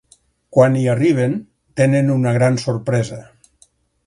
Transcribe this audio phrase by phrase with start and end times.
[0.55, 1.35] Quan hi arriben,
[1.83, 3.23] tenen una gran sorpresa.